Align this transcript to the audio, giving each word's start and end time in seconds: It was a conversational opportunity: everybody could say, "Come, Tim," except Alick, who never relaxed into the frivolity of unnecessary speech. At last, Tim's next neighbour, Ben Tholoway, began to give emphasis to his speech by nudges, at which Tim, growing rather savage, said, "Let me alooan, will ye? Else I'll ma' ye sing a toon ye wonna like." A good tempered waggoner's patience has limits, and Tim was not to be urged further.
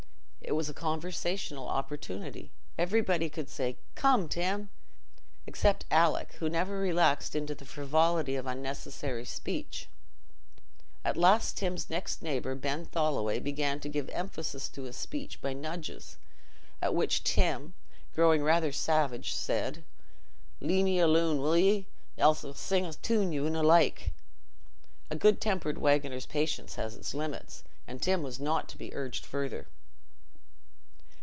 It 0.43 0.55
was 0.55 0.67
a 0.67 0.73
conversational 0.73 1.69
opportunity: 1.69 2.51
everybody 2.77 3.29
could 3.29 3.47
say, 3.49 3.77
"Come, 3.95 4.27
Tim," 4.27 4.69
except 5.47 5.85
Alick, 5.89 6.33
who 6.33 6.49
never 6.49 6.77
relaxed 6.79 7.37
into 7.37 7.55
the 7.55 7.63
frivolity 7.63 8.35
of 8.35 8.45
unnecessary 8.47 9.23
speech. 9.23 9.87
At 11.05 11.15
last, 11.15 11.55
Tim's 11.55 11.89
next 11.89 12.21
neighbour, 12.21 12.53
Ben 12.55 12.85
Tholoway, 12.85 13.39
began 13.41 13.79
to 13.79 13.87
give 13.87 14.09
emphasis 14.09 14.67
to 14.69 14.83
his 14.83 14.97
speech 14.97 15.39
by 15.39 15.53
nudges, 15.53 16.17
at 16.81 16.93
which 16.93 17.23
Tim, 17.23 17.73
growing 18.13 18.43
rather 18.43 18.73
savage, 18.73 19.33
said, 19.33 19.85
"Let 20.59 20.81
me 20.83 20.97
alooan, 20.99 21.37
will 21.39 21.55
ye? 21.57 21.87
Else 22.17 22.43
I'll 22.43 22.49
ma' 22.49 22.55
ye 22.55 22.59
sing 22.59 22.85
a 22.87 22.93
toon 22.93 23.31
ye 23.31 23.39
wonna 23.39 23.63
like." 23.63 24.11
A 25.09 25.15
good 25.15 25.39
tempered 25.39 25.77
waggoner's 25.77 26.25
patience 26.25 26.75
has 26.75 27.13
limits, 27.13 27.63
and 27.87 28.01
Tim 28.01 28.21
was 28.21 28.37
not 28.41 28.67
to 28.69 28.77
be 28.77 28.93
urged 28.93 29.25
further. 29.25 29.67